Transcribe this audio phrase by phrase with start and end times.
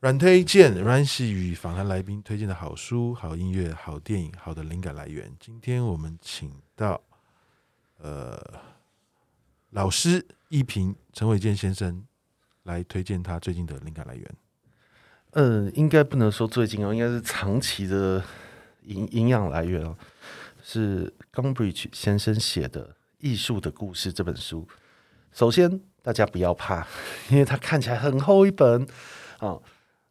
[0.00, 5.32] 软推荐，阮玺与访谈来宾推荐的好书、好音乐、好电影、好的灵感来源。
[5.38, 7.00] 今天我们请到
[7.98, 8.42] 呃
[9.70, 12.04] 老师一平陈伟健先生
[12.64, 14.34] 来推荐他最近的灵感来源。
[15.32, 18.22] 嗯，应该不能说最近哦，应该是长期的
[18.82, 19.96] 营营养来源哦。
[20.62, 24.68] 是 Gombrich 先生写的《艺术的故事》这本书。
[25.32, 26.86] 首先，大家不要怕，
[27.30, 28.86] 因为它看起来很厚一本
[29.38, 29.58] 啊。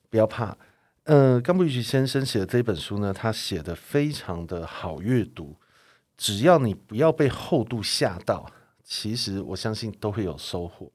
[0.09, 0.57] 不要怕，
[1.04, 5.55] 呃，Gombrich 先生写的这本书呢，他写的非常的好阅读，
[6.18, 8.52] 只要你不要被厚度吓到，
[8.84, 10.91] 其实我相信都会有收获。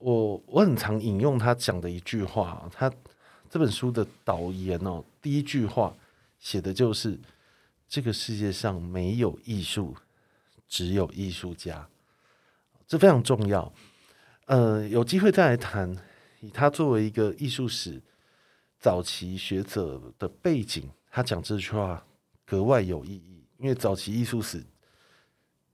[0.00, 2.92] 我我很常引用他讲的一句话，他
[3.48, 5.94] 这本书的导言哦，第一句话
[6.38, 7.18] 写的就是：
[7.86, 9.94] 这个世界上没有艺术，
[10.66, 11.88] 只有艺术家，
[12.86, 13.72] 这非常重要。
[14.46, 15.96] 呃，有机会再来谈，
[16.40, 18.02] 以他作为一个艺术史。
[18.82, 22.02] 早期学者的背景，他讲这句话
[22.46, 24.64] 格外有意义，因为早期艺术史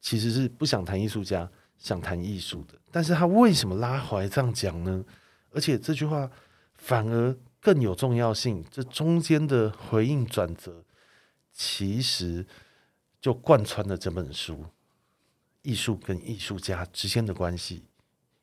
[0.00, 2.78] 其实是不想谈艺术家，想谈艺术的。
[2.90, 5.04] 但是他为什么拉怀这样讲呢？
[5.52, 6.30] 而且这句话
[6.74, 10.84] 反而更有重要性，这中间的回应转折，
[11.52, 12.46] 其实
[13.20, 14.64] 就贯穿了整本书，
[15.62, 17.84] 艺术跟艺术家之间的关系，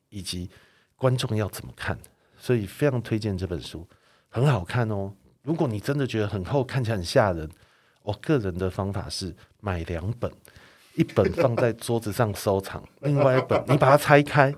[0.08, 0.50] 以及
[0.96, 1.98] 观众要怎么看。
[2.36, 3.86] 所以非常推荐这本书。
[4.28, 5.14] 很好看哦！
[5.42, 7.48] 如果你真的觉得很厚，看起来很吓人，
[8.02, 10.30] 我个人的方法是买两本，
[10.96, 14.54] 一本放在桌子上收藏， 另外一本你把它拆开，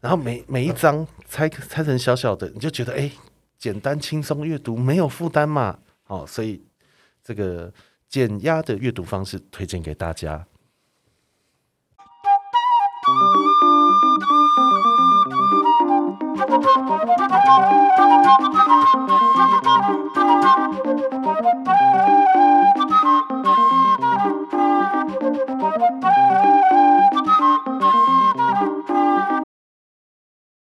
[0.00, 3.10] 然后每每一张拆拆成小小的，你就觉得哎，
[3.58, 5.78] 简单轻松阅读，没有负担嘛。
[6.08, 6.62] 哦，所以
[7.24, 7.72] 这个
[8.08, 10.46] 减压的阅读方式推荐给大家。